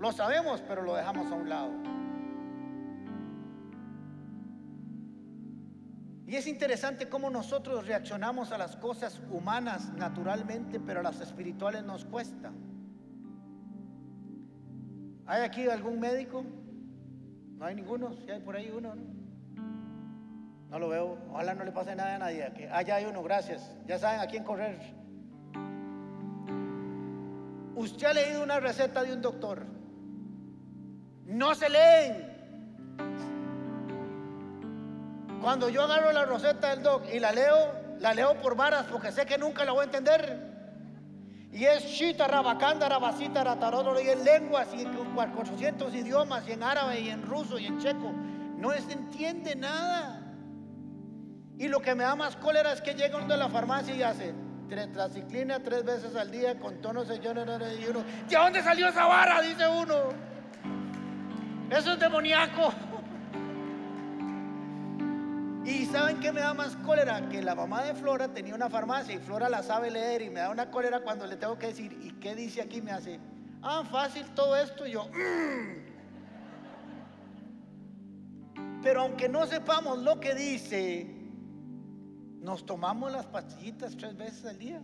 [0.00, 1.95] Lo sabemos, pero lo dejamos a un lado.
[6.26, 11.84] Y es interesante cómo nosotros reaccionamos a las cosas humanas naturalmente, pero a las espirituales
[11.84, 12.50] nos cuesta.
[15.26, 16.44] ¿Hay aquí algún médico?
[17.58, 18.94] No hay ninguno, si hay por ahí uno.
[20.70, 20.78] ¿no?
[20.78, 22.44] lo veo, ojalá no le pase nada a nadie.
[22.44, 22.64] Aquí.
[22.70, 23.76] Ah, ya hay uno, gracias.
[23.86, 24.78] Ya saben a quién correr.
[27.76, 29.64] Usted ha leído una receta de un doctor.
[31.24, 32.35] No se leen.
[35.46, 39.12] Cuando yo agarro la receta del doc y la leo, la leo por varas porque
[39.12, 40.40] sé que nunca la voy a entender.
[41.52, 46.64] Y es shita, rabacanda, rabacita, ratarodoro, y en lenguas, y en 400 idiomas, y en
[46.64, 48.10] árabe, y en ruso, y en checo.
[48.58, 50.20] No se entiende nada.
[51.56, 54.02] Y lo que me da más cólera es que llega uno de la farmacia y
[54.02, 54.34] hace
[54.68, 58.02] tetraciclina tres veces al día con tonos de y uno.
[58.28, 59.40] ¿De dónde salió esa vara?
[59.42, 60.08] Dice uno.
[61.70, 62.74] Eso es demoníaco.
[65.66, 67.28] Y ¿saben qué me da más cólera?
[67.28, 70.38] Que la mamá de Flora tenía una farmacia y Flora la sabe leer y me
[70.38, 72.80] da una cólera cuando le tengo que decir, ¿y qué dice aquí?
[72.80, 73.18] Me hace,
[73.62, 74.86] ah, fácil todo esto.
[74.86, 75.86] Y yo, mm".
[78.80, 81.12] pero aunque no sepamos lo que dice,
[82.40, 84.80] nos tomamos las pastillitas tres veces al día.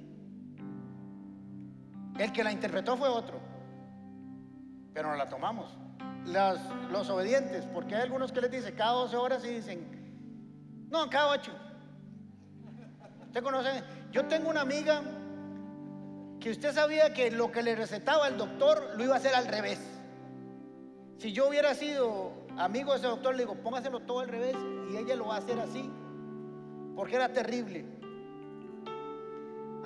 [2.19, 3.41] El que la interpretó fue otro,
[4.93, 5.79] pero no la tomamos.
[6.91, 10.02] los obedientes, porque hay algunos que les dicen cada 12 horas y dicen,
[10.93, 11.53] no, cada ocho.
[13.27, 13.83] ¿Usted conoce?
[14.13, 15.01] Yo tengo una amiga
[16.39, 19.47] que usted sabía que lo que le recetaba el doctor lo iba a hacer al
[19.47, 19.81] revés.
[21.17, 24.55] Si yo hubiera sido amigo de ese doctor, le digo, póngaselo todo al revés
[24.93, 25.91] y ella lo va a hacer así,
[26.95, 27.87] porque era terrible.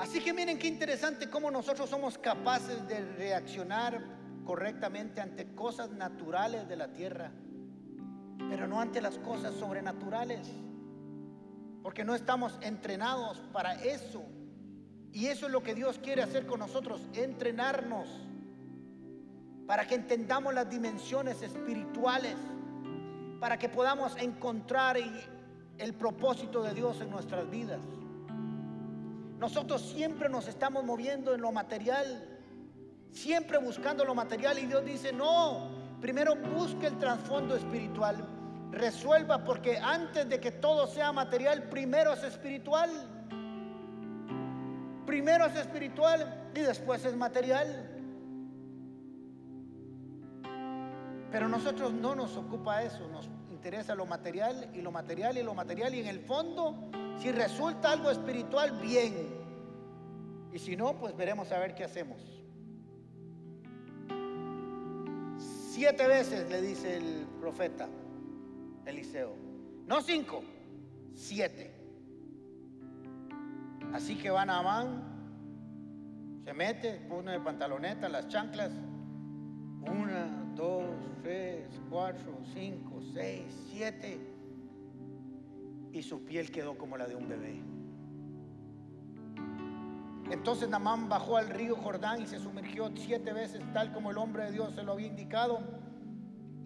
[0.00, 4.04] Así que miren qué interesante cómo nosotros somos capaces de reaccionar
[4.44, 7.30] correctamente ante cosas naturales de la tierra,
[8.50, 10.50] pero no ante las cosas sobrenaturales
[11.86, 14.24] porque no estamos entrenados para eso.
[15.12, 18.08] Y eso es lo que Dios quiere hacer con nosotros, entrenarnos
[19.68, 22.34] para que entendamos las dimensiones espirituales,
[23.38, 24.96] para que podamos encontrar
[25.78, 27.82] el propósito de Dios en nuestras vidas.
[29.38, 32.40] Nosotros siempre nos estamos moviendo en lo material,
[33.12, 35.70] siempre buscando lo material y Dios dice, no,
[36.00, 38.35] primero busque el trasfondo espiritual
[38.72, 42.90] resuelva, porque antes de que todo sea material, primero es espiritual.
[45.06, 47.92] Primero es espiritual y después es material.
[51.30, 55.54] Pero nosotros no nos ocupa eso, nos interesa lo material y lo material y lo
[55.54, 55.94] material.
[55.94, 59.36] Y en el fondo, si resulta algo espiritual, bien.
[60.52, 62.18] Y si no, pues veremos a ver qué hacemos.
[65.38, 67.86] Siete veces le dice el profeta,
[68.86, 69.34] Eliseo.
[69.86, 70.42] No cinco,
[71.14, 71.72] siete.
[73.92, 74.62] Así que van a
[76.44, 78.72] se mete, pone de pantaloneta, las chanclas.
[79.82, 80.84] Una, dos,
[81.22, 84.20] tres, cuatro, cinco, seis, siete.
[85.92, 87.62] Y su piel quedó como la de un bebé.
[90.30, 94.44] Entonces Namán bajó al río Jordán y se sumergió siete veces, tal como el hombre
[94.44, 95.60] de Dios se lo había indicado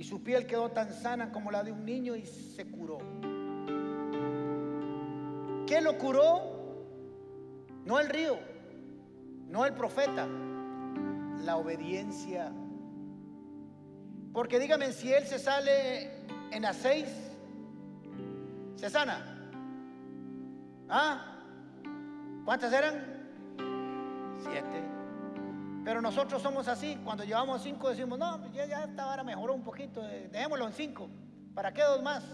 [0.01, 2.97] y su piel quedó tan sana como la de un niño y se curó.
[5.67, 6.87] ¿Qué lo curó?
[7.85, 8.39] No el río,
[9.49, 10.27] no el profeta,
[11.45, 12.51] la obediencia.
[14.33, 17.07] Porque dígame, si él se sale en las seis,
[18.77, 19.51] se sana.
[20.89, 21.43] ¿Ah?
[22.47, 23.05] ¿Cuántas eran?
[24.49, 24.90] Siete.
[25.85, 26.99] Pero nosotros somos así.
[27.05, 30.73] Cuando llevamos cinco decimos, no, pues ya, ya esta mejoró un poquito, eh, dejémoslo en
[30.73, 31.09] cinco.
[31.55, 32.25] ¿Para qué dos más?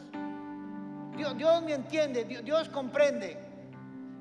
[1.17, 3.39] Dios, Dios me entiende, Dios, comprende.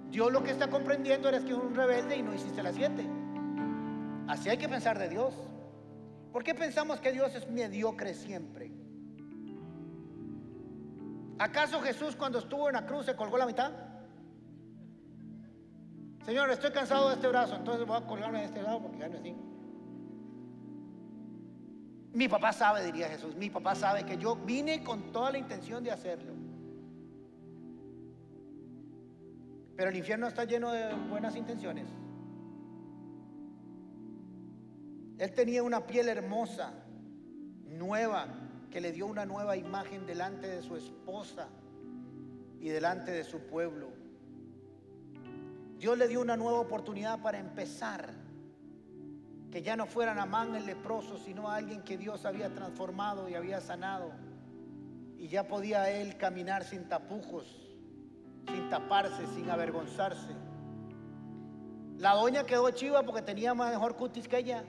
[0.09, 3.05] Dios lo que está comprendiendo es que es un rebelde y no hiciste las siete.
[4.27, 5.35] Así hay que pensar de Dios.
[6.31, 8.71] ¿Por qué pensamos que Dios es mediocre siempre?
[11.38, 13.71] ¿Acaso Jesús cuando estuvo en la cruz se colgó la mitad?
[16.25, 19.07] Señor, estoy cansado de este brazo, entonces voy a colgarme de este lado porque ya
[19.07, 19.35] no es así.
[22.13, 25.83] Mi papá sabe, diría Jesús, mi papá sabe que yo vine con toda la intención
[25.83, 26.33] de hacerlo.
[29.75, 31.88] Pero el infierno está lleno de buenas intenciones.
[35.19, 36.73] Él tenía una piel hermosa,
[37.65, 38.27] nueva,
[38.71, 41.49] que le dio una nueva imagen delante de su esposa
[42.59, 43.94] y delante de su pueblo.
[45.77, 48.13] Dios le dio una nueva oportunidad para empezar.
[49.51, 53.61] Que ya no fuera Namán el leproso, sino alguien que Dios había transformado y había
[53.61, 54.11] sanado.
[55.17, 57.45] Y ya podía él caminar sin tapujos,
[58.47, 60.35] sin taparse, sin avergonzarse.
[61.97, 64.63] La doña quedó chiva porque tenía mejor cutis que ella.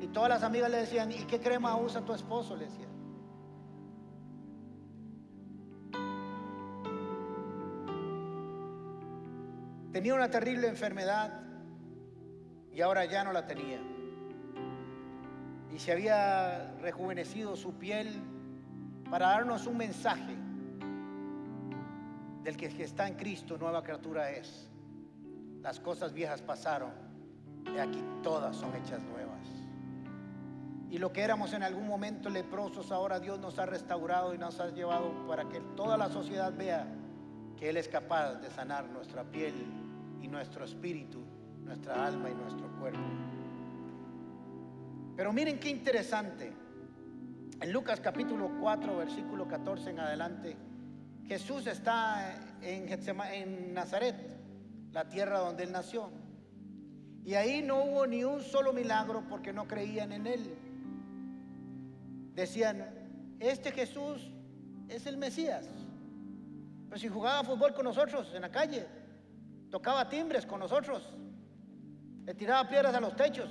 [0.00, 2.54] Y todas las amigas le decían, ¿y qué crema usa tu esposo?
[2.56, 2.87] Le decían.
[9.98, 11.40] Tenía una terrible enfermedad
[12.72, 13.80] y ahora ya no la tenía.
[15.74, 18.08] Y se había rejuvenecido su piel
[19.10, 20.36] para darnos un mensaje
[22.44, 24.70] del que, está en Cristo, nueva criatura es.
[25.62, 26.92] Las cosas viejas pasaron
[27.66, 29.48] y aquí todas son hechas nuevas.
[30.90, 34.60] Y lo que éramos en algún momento leprosos, ahora Dios nos ha restaurado y nos
[34.60, 36.86] ha llevado para que toda la sociedad vea
[37.56, 39.87] que Él es capaz de sanar nuestra piel
[40.22, 41.20] y nuestro espíritu,
[41.64, 42.98] nuestra alma y nuestro cuerpo.
[45.16, 46.52] Pero miren qué interesante.
[47.60, 50.56] En Lucas capítulo 4, versículo 14 en adelante,
[51.26, 54.16] Jesús está en, Nazaret,
[54.92, 56.10] la tierra donde Él nació.
[57.24, 60.54] Y ahí no hubo ni un solo milagro porque no creían en Él.
[62.34, 62.88] Decían,
[63.40, 64.30] este Jesús
[64.88, 65.68] es el Mesías.
[66.88, 68.86] Pero si jugaba fútbol con nosotros en la calle,
[69.70, 71.16] tocaba timbres con nosotros,
[72.24, 73.50] le tiraba piedras a los techos.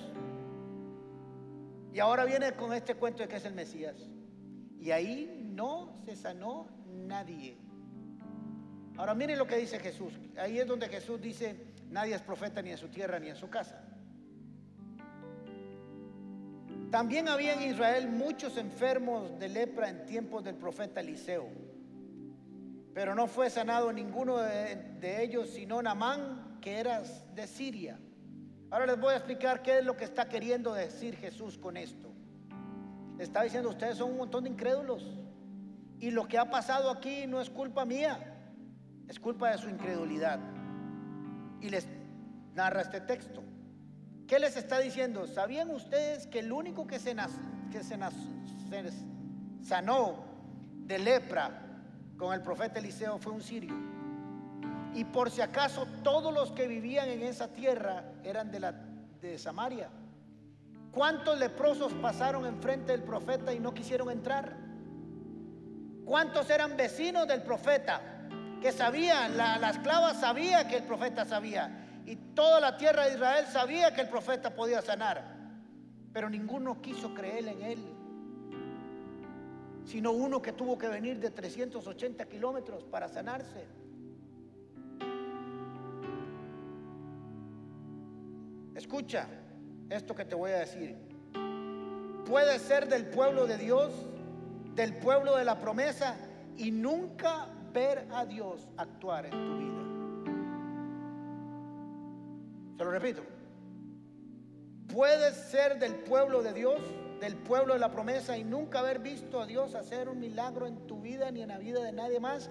[1.94, 3.96] Y ahora viene con este cuento de que es el Mesías.
[4.80, 7.58] Y ahí no se sanó nadie.
[8.98, 10.14] Ahora miren lo que dice Jesús.
[10.38, 13.50] Ahí es donde Jesús dice, nadie es profeta ni en su tierra ni en su
[13.50, 13.84] casa.
[16.92, 21.48] También había en Israel muchos enfermos de lepra en tiempos del profeta Eliseo.
[22.98, 27.04] Pero no fue sanado ninguno de, ellos, sino Namán, que era
[27.36, 28.00] de Siria.
[28.72, 32.12] Ahora les voy a explicar qué es lo que está queriendo decir Jesús con esto.
[33.20, 35.06] está diciendo, ustedes son un montón de incrédulos.
[36.00, 38.18] Y lo que ha pasado aquí no es culpa mía,
[39.08, 40.40] es culpa de su incredulidad.
[41.62, 41.88] Y les
[42.56, 43.44] narra este texto.
[44.26, 45.28] ¿Qué les está diciendo?
[45.28, 47.16] ¿Sabían ustedes que el único que se,
[47.72, 47.96] que se,
[49.62, 50.26] sanó
[50.88, 51.64] de lepra
[52.18, 53.76] con el profeta Eliseo fue un sirio?
[54.94, 58.72] Y por si acaso todos los que vivían en esa tierra eran de, la,
[59.22, 59.90] de Samaria.
[60.92, 64.58] ¿Cuántos leprosos pasaron enfrente del profeta y no quisieron entrar?
[66.06, 68.02] ¿Cuántos eran vecinos del profeta?
[68.62, 73.16] Que sabían, la, la esclava sabía que el profeta sabía y toda la tierra de
[73.16, 75.24] Israel sabía que el profeta podía sanar,
[76.14, 77.97] pero ninguno quiso creer en él,
[79.88, 83.66] sino uno que tuvo que venir de 380 kilómetros para sanarse.
[88.76, 89.30] Escucha
[89.90, 90.94] esto que te voy a decir.
[92.26, 93.94] Puedes ser del pueblo de Dios,
[94.76, 96.18] del pueblo de la promesa
[96.58, 99.78] y nunca ver a Dios actuar en tu vida.
[102.78, 103.24] Se lo repito.
[104.94, 106.82] Puedes ser del pueblo de Dios,
[107.20, 110.88] del pueblo de la promesa y nunca haber visto a Dios hacer un milagro en
[110.88, 112.50] tu vida ni en la vida de nadie más,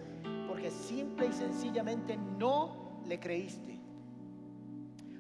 [0.49, 3.79] porque simple y sencillamente no le creíste.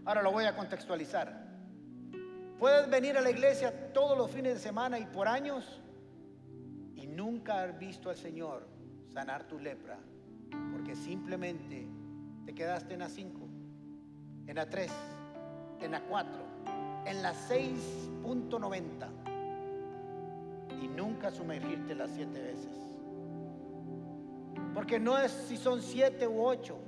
[0.05, 1.47] Ahora lo voy a contextualizar.
[2.59, 5.83] Puedes venir a la iglesia todos los fines de semana y por años
[6.95, 8.67] y nunca haber visto al Señor
[9.13, 9.99] sanar tu lepra,
[10.73, 11.87] porque simplemente
[12.47, 13.47] te quedaste en las cinco
[14.47, 14.91] en la 3,
[15.81, 16.33] en la 4,
[17.07, 19.36] en la 6.90
[20.83, 22.77] y nunca sumergirte las siete veces.
[24.75, 26.79] Porque no es si son siete u ocho,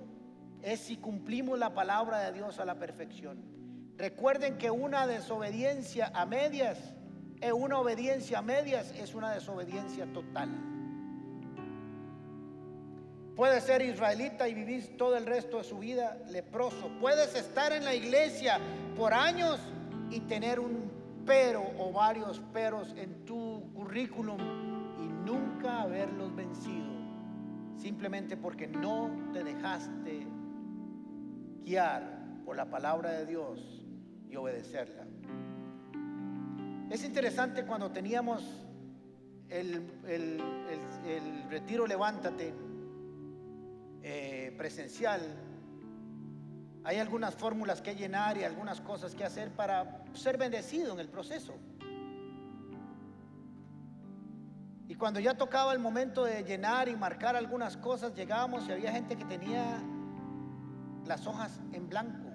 [0.62, 3.38] es si cumplimos la palabra de Dios a la perfección.
[3.96, 6.78] Recuerden que una desobediencia a medias,
[7.40, 10.50] es una obediencia a medias es una desobediencia total.
[13.36, 16.90] Puedes ser israelita y vivir todo el resto de su vida leproso.
[17.00, 18.58] Puedes estar en la iglesia
[18.96, 19.60] por años
[20.10, 20.87] y tener un
[21.28, 24.38] pero o varios peros en tu currículum
[24.98, 26.90] y nunca haberlos vencido,
[27.76, 30.26] simplemente porque no te dejaste
[31.62, 33.84] guiar por la palabra de Dios
[34.30, 35.06] y obedecerla.
[36.90, 38.42] Es interesante cuando teníamos
[39.50, 39.86] el,
[41.50, 42.54] retiro Levántate
[44.02, 45.20] eh, presencial,
[46.84, 51.08] hay algunas fórmulas que llenar y algunas cosas que hacer para ser bendecido en el
[51.08, 51.54] proceso.
[54.88, 58.90] Y cuando ya tocaba el momento de llenar y marcar algunas cosas, llegábamos y había
[58.90, 59.82] gente que tenía
[61.06, 62.30] las hojas en blanco.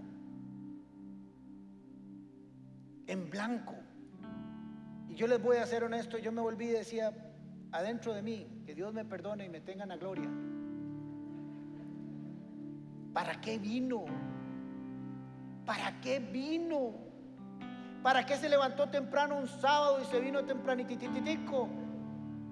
[3.08, 3.76] En blanco.
[5.10, 7.12] Y yo les voy a ser honesto, yo me volví y decía,
[7.72, 10.30] adentro de mí, que Dios me perdone y me tenga en la gloria.
[13.14, 14.06] ¿Para qué vino?
[15.66, 16.92] ¿Para qué vino?
[18.02, 21.70] ¿Para qué se levantó temprano un sábado y se vino tempranitititico?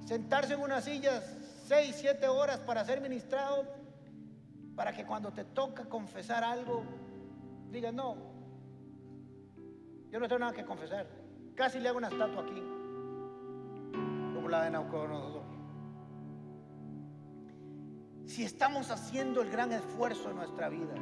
[0.06, 1.22] Sentarse en una silla
[1.66, 3.66] seis, siete horas para ser ministrado,
[4.76, 6.84] para que cuando te toca confesar algo,
[7.70, 8.16] digas, no,
[10.10, 11.08] yo no tengo nada que confesar.
[11.56, 12.62] Casi le hago una estatua aquí,
[14.34, 15.41] como la de Naucodonosor.
[18.32, 20.94] Si estamos haciendo el gran esfuerzo en nuestra vida,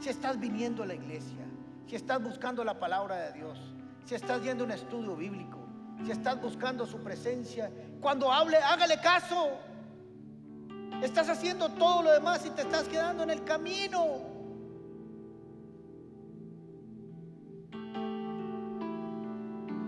[0.00, 1.44] si estás viniendo a la iglesia,
[1.86, 3.58] si estás buscando la palabra de Dios,
[4.06, 5.58] si estás yendo a un estudio bíblico,
[6.02, 9.50] si estás buscando su presencia, cuando hable, hágale caso.
[11.02, 14.22] Estás haciendo todo lo demás y te estás quedando en el camino.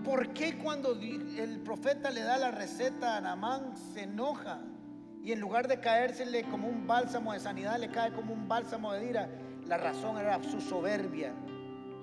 [0.05, 4.59] ¿Por qué cuando el profeta le da la receta a Namán se enoja?
[5.21, 8.93] Y en lugar de caérsele como un bálsamo de sanidad, le cae como un bálsamo
[8.93, 9.29] de ira.
[9.65, 11.33] La razón era su soberbia,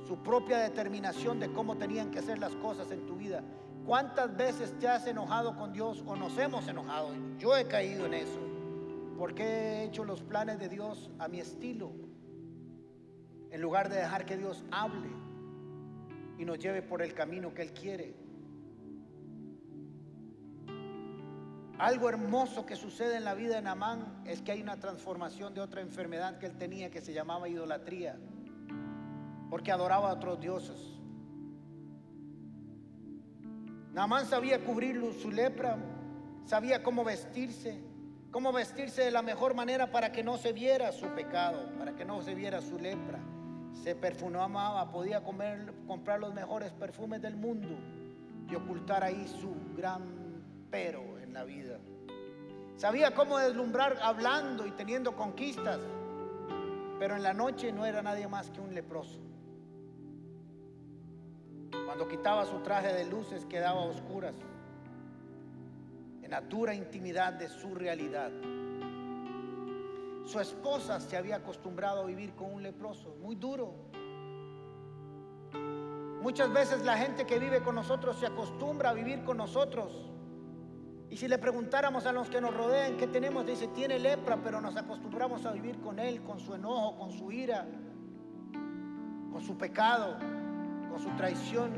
[0.06, 3.42] su propia determinación de cómo tenían que hacer las cosas en tu vida.
[3.86, 7.10] ¿Cuántas veces te has enojado con Dios o nos hemos enojado?
[7.38, 8.40] Yo he caído en eso.
[9.16, 11.92] Porque he hecho los planes de Dios a mi estilo.
[13.50, 15.08] En lugar de dejar que Dios hable
[16.38, 18.14] y nos lleve por el camino que Él quiere.
[21.78, 25.60] Algo hermoso que sucede en la vida de Namán es que hay una transformación de
[25.60, 28.16] otra enfermedad que él tenía que se llamaba idolatría,
[29.50, 30.80] porque adoraba a otros dioses.
[33.92, 35.76] Namán sabía cubrir su lepra,
[36.46, 37.78] sabía cómo vestirse,
[38.30, 42.06] cómo vestirse de la mejor manera para que no se viera su pecado, para que
[42.06, 43.20] no se viera su lepra.
[43.82, 47.68] Se perfumaba, podía comer, comprar los mejores perfumes del mundo
[48.50, 50.26] y ocultar ahí su gran
[50.70, 51.78] pero la vida.
[52.76, 55.78] Sabía cómo deslumbrar hablando y teniendo conquistas,
[56.98, 59.20] pero en la noche no era nadie más que un leproso.
[61.84, 64.34] Cuando quitaba su traje de luces quedaba a oscuras,
[66.22, 68.32] en la dura intimidad de su realidad.
[70.24, 73.74] Su esposa se había acostumbrado a vivir con un leproso, muy duro.
[76.22, 80.15] Muchas veces la gente que vive con nosotros se acostumbra a vivir con nosotros
[81.08, 84.60] y si le preguntáramos a los que nos rodean qué tenemos, dice, tiene lepra, pero
[84.60, 87.64] nos acostumbramos a vivir con él, con su enojo, con su ira,
[89.30, 90.18] con su pecado,
[90.90, 91.70] con su traición,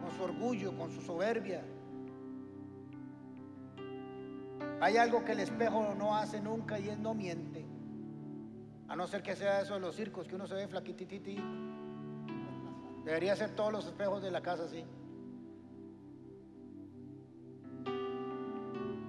[0.00, 1.64] con su orgullo, con su soberbia.
[4.80, 7.66] Hay algo que el espejo no hace nunca y él no miente.
[8.86, 11.36] A no ser que sea eso de los circos, que uno se ve flaquitititi.
[13.04, 14.84] Debería ser todos los espejos de la casa así.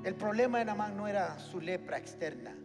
[0.04, 2.56] El problema de Namán no era su lepra externa,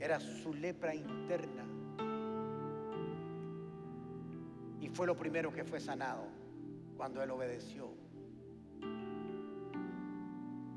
[0.00, 1.64] era su lepra interna.
[4.80, 6.24] Y fue lo primero que fue sanado
[6.96, 7.90] cuando él obedeció.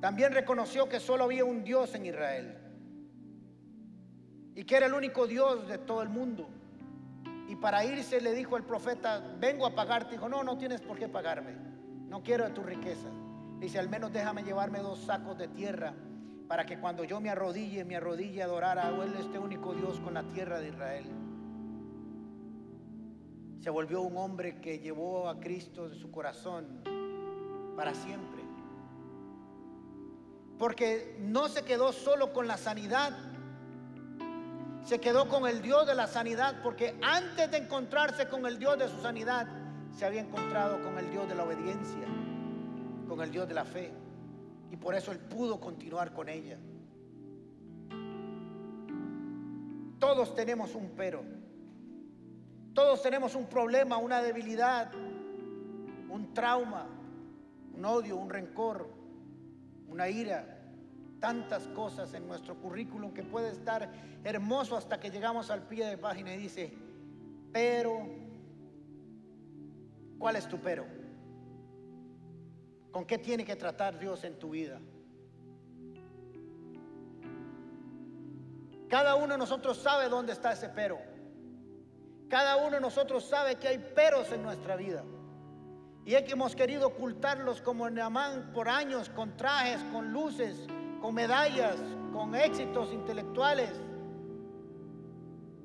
[0.01, 2.57] También reconoció que solo había un Dios en Israel
[4.55, 6.49] y que era el único Dios de todo el mundo.
[7.47, 10.11] Y para irse le dijo el profeta, vengo a pagarte.
[10.11, 11.53] Dijo, no, no tienes por qué pagarme.
[12.07, 13.07] No quiero de tu riqueza.
[13.61, 15.93] Dice, al menos déjame llevarme dos sacos de tierra
[16.47, 19.99] para que cuando yo me arrodille, me arrodille a adorar a Él, este único Dios
[19.99, 21.05] con la tierra de Israel.
[23.61, 26.81] Se volvió un hombre que llevó a Cristo de su corazón
[27.77, 28.41] para siempre.
[30.57, 33.15] Porque no se quedó solo con la sanidad,
[34.83, 38.79] se quedó con el Dios de la sanidad, porque antes de encontrarse con el Dios
[38.79, 39.47] de su sanidad,
[39.95, 42.07] se había encontrado con el Dios de la obediencia
[43.11, 43.91] con el Dios de la fe.
[44.71, 46.57] Y por eso él pudo continuar con ella.
[49.99, 51.21] Todos tenemos un pero.
[52.73, 54.93] Todos tenemos un problema, una debilidad.
[54.93, 56.87] un trauma,
[57.73, 58.89] un odio, un rencor,
[59.89, 60.61] una ira,
[61.19, 63.89] tantas cosas en nuestro currículum que puede estar
[64.23, 66.73] hermoso hasta que llegamos al pie de página y dice,
[67.51, 68.07] pero,
[70.17, 71.00] ¿cuál es tu pero?
[72.91, 74.79] ¿Con qué tiene que tratar Dios en tu vida?
[78.89, 80.99] Cada uno de nosotros sabe dónde está ese pero.
[82.27, 85.03] Cada uno de nosotros sabe que hay peros en nuestra vida.
[86.05, 90.67] Y es que hemos querido ocultarlos como en Amán por años, con trajes, con luces,
[91.01, 91.77] con medallas,
[92.11, 93.71] con éxitos intelectuales.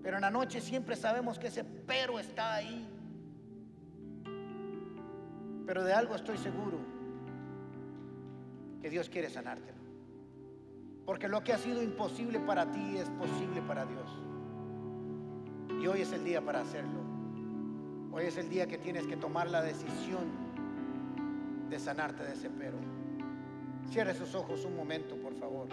[0.02, 2.88] Pero en la noche siempre sabemos que ese pero está ahí.
[5.66, 6.78] Pero de algo estoy seguro,
[8.80, 9.78] que Dios quiere sanártelo.
[11.04, 14.10] Porque lo que ha sido imposible para ti es posible para Dios.
[15.80, 17.00] Y hoy es el día para hacerlo.
[18.12, 20.24] Hoy es el día que tienes que tomar la decisión
[21.68, 22.78] de sanarte de ese pero.
[23.90, 25.68] Cierre sus ojos un momento, por favor.